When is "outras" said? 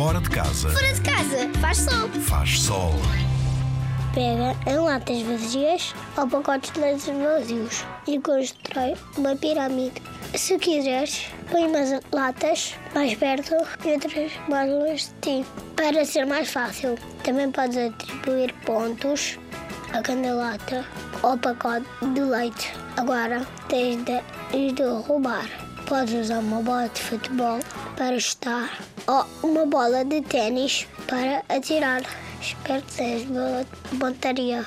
13.92-14.32